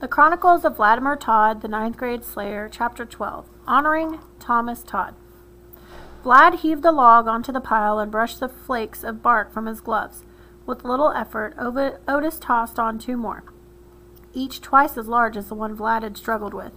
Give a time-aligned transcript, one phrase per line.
[0.00, 5.14] The Chronicles of Vladimir Tod, the Ninth Grade Slayer, Chapter 12 Honoring Thomas Tod.
[6.24, 9.80] Vlad heaved the log onto the pile and brushed the flakes of bark from his
[9.80, 10.24] gloves.
[10.66, 13.44] With little effort, Otis tossed on two more,
[14.32, 16.72] each twice as large as the one Vlad had struggled with.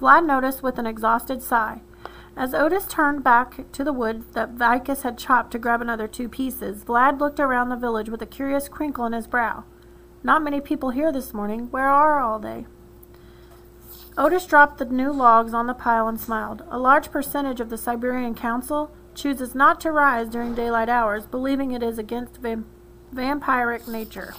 [0.00, 1.80] Vlad noticed with an exhausted sigh.
[2.36, 6.28] As Otis turned back to the wood that Vikas had chopped to grab another two
[6.28, 9.64] pieces, Vlad looked around the village with a curious crinkle in his brow.
[10.24, 11.70] Not many people here this morning.
[11.70, 12.64] Where are all they?
[14.16, 16.62] Otis dropped the new logs on the pile and smiled.
[16.70, 21.72] A large percentage of the Siberian Council chooses not to rise during daylight hours, believing
[21.72, 22.64] it is against vam
[23.14, 24.34] vampiric nature.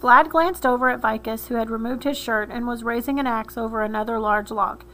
[0.00, 3.58] Vlad glanced over at Vikas, who had removed his shirt and was raising an axe
[3.58, 4.84] over another large log.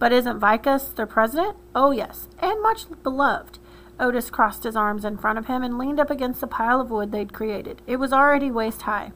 [0.00, 1.56] But isn't Vikas their president?
[1.72, 3.60] Oh, yes, and much beloved.
[4.00, 6.90] Otis crossed his arms in front of him and leaned up against the pile of
[6.90, 7.82] wood they'd created.
[7.86, 9.12] It was already waist high.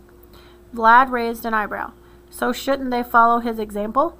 [0.74, 1.92] Vlad raised an eyebrow.
[2.30, 4.18] So shouldn't they follow his example?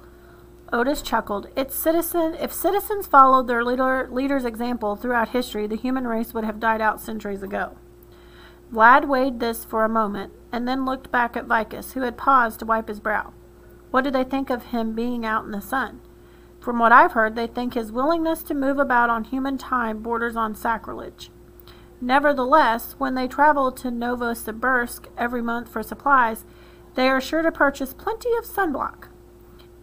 [0.71, 1.49] Otis chuckled.
[1.55, 6.43] It's citizen if citizens followed their leader, leader's example throughout history, the human race would
[6.43, 7.77] have died out centuries ago.
[8.71, 12.59] Vlad weighed this for a moment, and then looked back at Vikas, who had paused
[12.59, 13.33] to wipe his brow.
[13.91, 16.01] What did they think of him being out in the sun?
[16.63, 20.37] From what I've heard, they think his willingness to move about on human time borders
[20.37, 21.29] on sacrilege.
[21.99, 26.45] Nevertheless, when they travel to Novosibirsk every month for supplies,
[26.95, 29.09] they are sure to purchase plenty of sunblock.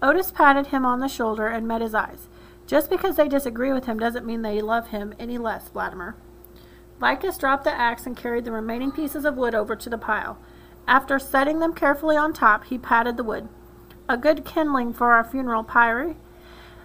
[0.01, 2.29] Otis patted him on the shoulder and met his eyes.
[2.67, 6.17] Just because they disagree with him doesn't mean they love him any less, Vladimir.
[6.99, 10.39] Vikas dropped the axe and carried the remaining pieces of wood over to the pile.
[10.89, 13.51] After setting them carefully on top, he patted the wood.
[14.09, 16.17] A good kindling for our funeral pyre,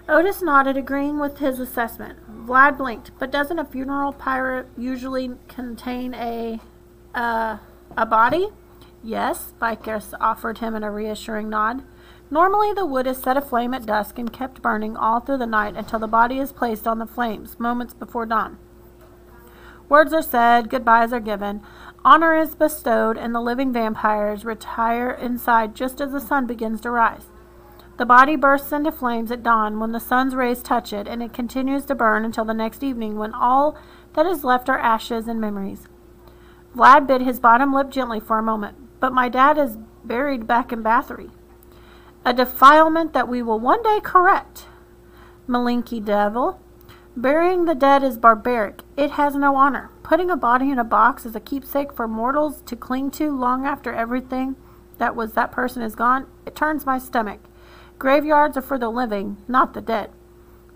[0.07, 2.19] Otis nodded, agreeing with his assessment.
[2.45, 3.11] Vlad blinked.
[3.17, 6.59] But doesn't a funeral pyre usually contain a,
[7.15, 7.57] uh,
[7.97, 8.49] a body?
[9.03, 11.83] Yes, Vikas offered him in a reassuring nod.
[12.29, 15.75] Normally the wood is set aflame at dusk and kept burning all through the night
[15.75, 18.57] until the body is placed on the flames, moments before dawn.
[19.87, 21.61] Words are said, goodbyes are given,
[22.03, 26.89] honor is bestowed, and the living vampires retire inside just as the sun begins to
[26.89, 27.27] rise.
[27.97, 31.33] The body bursts into flames at dawn when the sun's rays touch it, and it
[31.33, 33.77] continues to burn until the next evening when all
[34.13, 35.87] that is left are ashes and memories.
[36.75, 38.99] Vlad bit his bottom lip gently for a moment.
[38.99, 41.31] But my dad is buried back in Bathory.
[42.25, 44.65] A defilement that we will one day correct.
[45.47, 46.59] Malinky devil.
[47.15, 48.81] Burying the dead is barbaric.
[48.97, 49.89] It has no honor.
[50.03, 53.65] Putting a body in a box is a keepsake for mortals to cling to long
[53.65, 54.57] after everything
[54.97, 56.27] that was that person is gone.
[56.45, 57.39] It turns my stomach.
[57.97, 60.11] Graveyards are for the living, not the dead.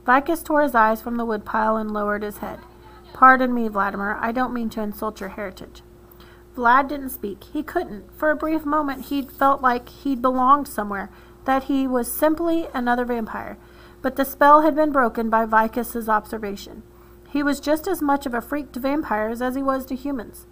[0.06, 2.60] Vikas tore his eyes from the woodpile and lowered his head.
[3.14, 4.18] Pardon me, Vladimir.
[4.22, 5.84] I don't mean to insult your heritage.
[6.56, 7.44] Vlad didn't speak.
[7.44, 8.12] He couldn't.
[8.18, 11.10] For a brief moment, he'd felt like he'd belonged somewhere,
[11.46, 13.58] that he was simply another vampire.
[14.02, 16.84] But the spell had been broken by Vikas's observation.
[17.30, 20.48] He was just as much of a freak to vampires as he was to humans.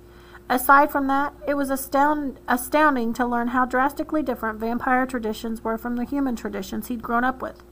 [0.49, 5.77] Aside from that, it was astound astounding to learn how drastically different vampire traditions were
[5.77, 7.63] from the human traditions he'd grown up with.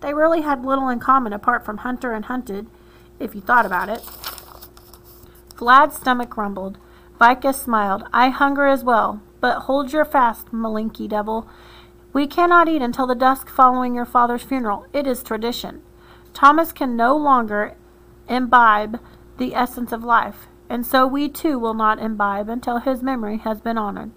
[0.00, 2.68] They really had little in common apart from hunter and hunted,
[3.20, 4.02] if you thought about it.
[5.56, 6.78] Vlad's stomach rumbled.
[7.20, 8.04] Vikas smiled.
[8.12, 11.46] I hunger as well, but hold your fast, Malinky devil.
[12.12, 14.86] We cannot eat until the dusk following your father's funeral.
[14.92, 15.82] It is tradition.
[16.34, 17.76] Thomas can no longer
[18.28, 18.98] imbibe
[19.38, 23.60] the essence of life and so we too will not imbibe until his memory has
[23.60, 24.10] been honored.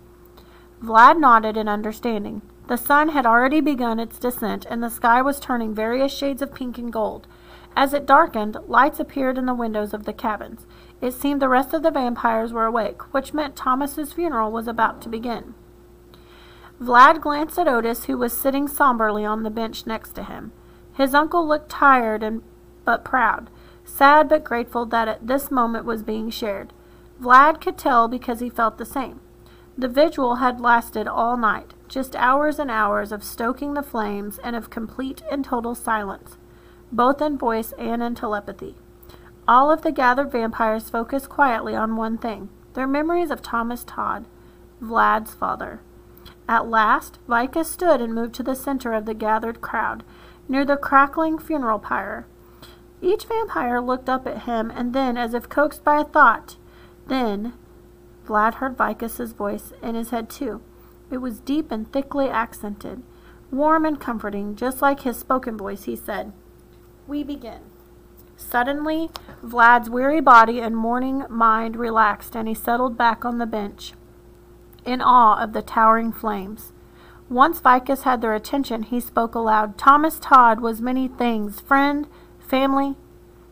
[0.82, 2.42] Vlad nodded in understanding.
[2.68, 6.56] The sun had already begun its descent, and the sky was turning various shades of
[6.56, 7.28] pink and gold.
[7.76, 10.66] As it darkened, lights appeared in the windows of the cabins.
[11.02, 15.02] It seemed the rest of the vampires were awake, which meant Thomas's funeral was about
[15.02, 15.56] to begin.
[16.82, 20.54] Vlad glanced at Otis, who was sitting somberly on the bench next to him.
[20.94, 22.44] His uncle looked tired and
[22.86, 23.50] but proud
[23.86, 26.74] sad but grateful that at this moment was being shared.
[27.22, 29.22] Vlad could tell because he felt the same.
[29.78, 34.56] The vigil had lasted all night, just hours and hours of stoking the flames and
[34.56, 36.38] of complete and total silence,
[36.92, 38.76] both in voice and in telepathy.
[39.48, 44.26] All of the gathered vampires focused quietly on one thing their memories of Thomas Tod,
[44.82, 45.80] Vlad's father.
[46.48, 50.04] At last, Vika stood and moved to the center of the gathered crowd,
[50.48, 52.28] near the crackling funeral pyre.
[53.06, 56.58] Each vampire looked up at him, and then, as if coaxed by a thought,
[57.06, 57.54] then
[58.26, 60.62] Vlad heard Vikas's voice in his head too.
[61.12, 63.04] It was deep and thickly accented,
[63.52, 65.84] warm and comforting, just like his spoken voice.
[65.84, 66.34] He said,
[67.06, 67.60] We begin.
[68.38, 69.12] Suddenly,
[69.44, 73.94] Vlad's weary body and mourning mind relaxed, and he settled back on the bench,
[74.84, 76.74] in awe of the towering flames.
[77.30, 79.78] Once Vikas had their attention, he spoke aloud.
[79.78, 82.08] Thomas Tod was many things friend,
[82.46, 82.96] family.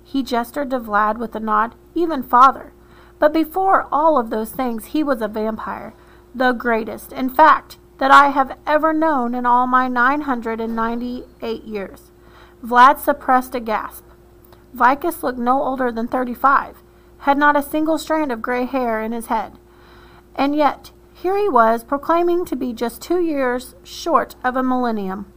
[0.04, 2.74] He gestured to Vlad with a nod, even father.
[3.19, 5.94] But before all of those things, he was a vampire,
[6.36, 12.12] the greatest, in fact, that I have ever known in all my 998 years.
[12.63, 14.04] Vlad suppressed a gasp.
[14.74, 16.84] Vicus looked no older than 35,
[17.19, 19.54] had not a single strand of gray hair in his head.
[20.36, 25.31] And yet, here he was, proclaiming to be just two years short of a millennium.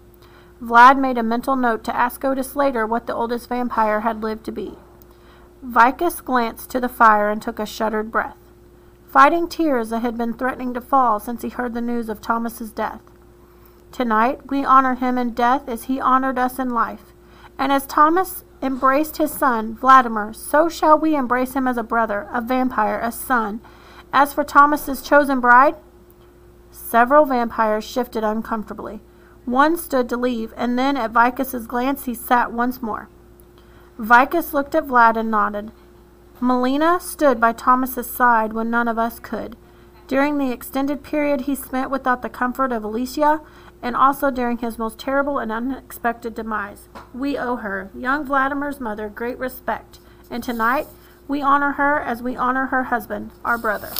[0.62, 4.44] Vlad made a mental note to ask Otis later what the oldest vampire had lived
[4.44, 4.78] to be.
[5.64, 8.38] Vikas glanced to the fire and took a shuddered breath,
[9.06, 12.70] fighting tears that had been threatening to fall since he heard the news of Thomas's
[12.70, 13.02] death.
[13.92, 17.12] Tonight we honor him in death as he honored us in life,
[17.58, 22.28] and as Thomas embraced his son, Vladimir, so shall we embrace him as a brother,
[22.32, 23.60] a vampire, a son,
[24.12, 25.76] as for Thomas's chosen bride,
[26.70, 29.00] several vampires shifted uncomfortably.
[29.46, 33.08] One stood to leave, and then at Vikas's glance he sat once more.
[33.98, 35.72] Vikas looked at Vlad and nodded.
[36.40, 39.56] Melina stood by Thomas's side when none of us could.
[40.06, 43.40] During the extended period he spent without the comfort of Alicia,
[43.82, 46.88] and also during his most terrible and unexpected demise.
[47.14, 50.00] We owe her, young Vladimir's mother, great respect,
[50.30, 50.88] and tonight
[51.28, 53.92] we honor her as we honor her husband, our brother.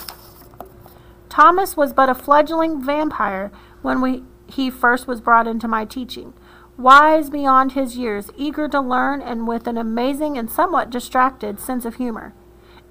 [1.28, 3.50] Thomas was but a fledgling vampire
[3.82, 6.32] when we, he first was brought into my teaching.
[6.76, 11.84] Wise beyond his years, eager to learn, and with an amazing and somewhat distracted sense
[11.84, 12.34] of humor.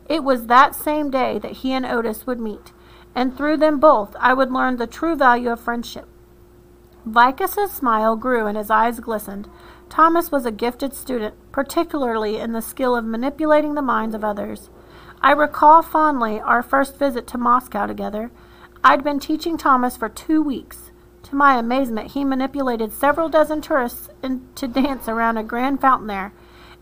[0.10, 2.74] It was that same day that he and Otis would meet,
[3.14, 6.08] and through them both I would learn the true value of friendship.
[7.06, 9.48] Vikas's smile grew and his eyes glistened.
[9.90, 14.70] Thomas was a gifted student, particularly in the skill of manipulating the minds of others.
[15.22, 18.32] I recall fondly our first visit to Moscow together.
[18.84, 20.92] I'd been teaching Thomas for two weeks.
[21.26, 26.34] To my amazement, he manipulated several dozen tourists to dance around a grand fountain there,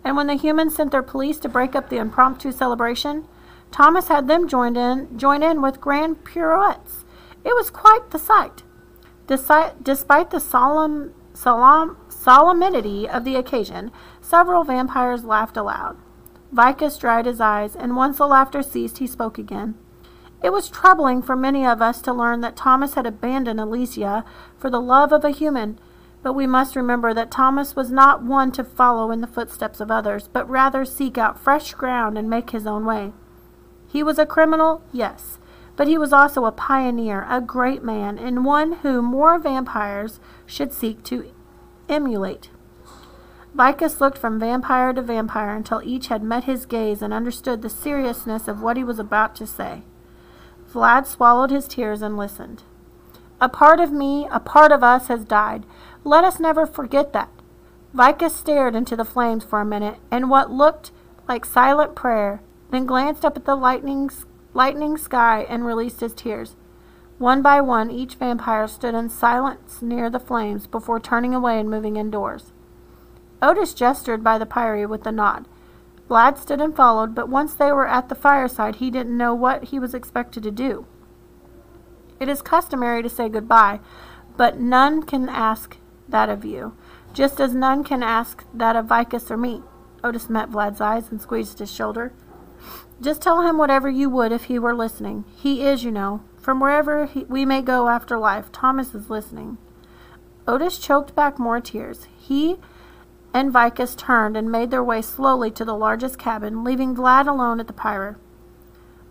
[0.04, 3.26] and when the humans sent their police to break up the impromptu celebration,
[3.72, 7.06] Thomas had them join in, join in with grand pirouettes.
[7.46, 8.64] It was quite the sight.
[9.28, 15.98] Despite the solemn, solemn, solemnity of the occasion, several vampires laughed aloud.
[16.54, 19.76] Vikas dried his eyes, and once the laughter ceased, he spoke again.
[20.44, 24.26] It was troubling for many of us to learn that Thomas had abandoned Alicia
[24.58, 25.80] for the love of a human,
[26.22, 29.90] but we must remember that Thomas was not one to follow in the footsteps of
[29.90, 33.14] others, but rather seek out fresh ground and make his own way.
[33.88, 35.40] He was a criminal, yes,
[35.78, 40.74] but he was also a pioneer, a great man, and one whom more vampires should
[40.74, 41.32] seek to
[41.88, 42.50] emulate.
[43.56, 47.70] Vikas looked from vampire to vampire until each had met his gaze and understood the
[47.70, 49.84] seriousness of what he was about to say.
[50.74, 52.64] Vlad swallowed his tears and listened.
[53.40, 55.66] A part of me, a part of us has died.
[56.04, 57.30] Let us never forget that.
[57.96, 60.92] Vikas stared into the flames for a minute, and what looked
[61.28, 62.42] like silent prayer,
[62.72, 64.10] then glanced up at the lightning,
[64.54, 66.56] lightning sky and released his tears.
[67.20, 71.70] One by one, each vampire stood in silence near the flames before turning away and
[71.70, 72.52] moving indoors.
[73.42, 75.48] Otis gestured by the pyre with a nod.
[76.10, 79.66] Vlad stood and followed, but once they were at the fireside, he didn't know what
[79.66, 80.86] he was expected to do.
[82.20, 83.80] It is customary to say goodbye,
[84.38, 86.76] but none can ask that of you,
[87.14, 89.64] just as none can ask that of Vikas or me.
[90.04, 92.12] Otis met Vlad's eyes and squeezed his shoulder.
[93.02, 95.26] Just tell him whatever you would if he were listening.
[95.36, 96.24] He is, you know.
[96.38, 99.58] From wherever he, we may go after life, Thomas is listening.
[100.48, 102.08] Otis choked back more tears.
[102.18, 102.58] He
[103.34, 107.60] and Vikas turned and made their way slowly to the largest cabin, leaving Vlad alone
[107.60, 108.18] at the pyre.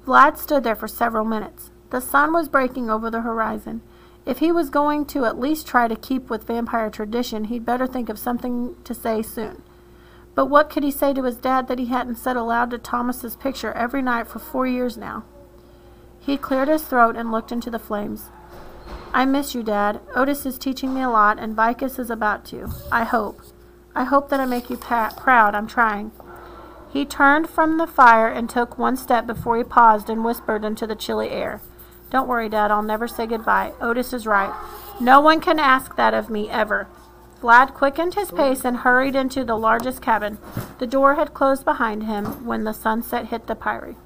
[0.06, 1.70] Vlad stood there for several minutes.
[1.90, 3.82] The sun was breaking over the horizon.
[4.24, 7.86] If he was going to at least try to keep with vampire tradition, he'd better
[7.86, 9.62] think of something to say soon.
[10.34, 13.36] But what could he say to his dad that he hadn't said aloud to Thomas's
[13.36, 15.24] picture every night for four years now?
[16.20, 18.30] He cleared his throat and looked into the flames.
[19.12, 20.00] I miss you, Dad.
[20.14, 22.70] Otis is teaching me a lot, and Vikas is about to.
[22.90, 23.42] I hope.
[23.94, 25.54] I hope that I make you proud.
[25.54, 26.12] I'm trying.
[26.92, 30.86] He turned from the fire and took one step before he paused and whispered into
[30.86, 31.60] the chilly air.
[32.10, 32.70] Don't worry, Dad.
[32.70, 33.72] I'll never say goodbye.
[33.80, 34.54] Otis is right.
[35.00, 36.86] No one can ask that of me, ever.
[37.40, 40.38] Vlad quickened his pace and hurried into the largest cabin.
[40.78, 43.96] The door had closed behind him when the sunset hit the pyre.